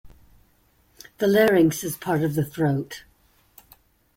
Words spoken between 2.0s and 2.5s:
of the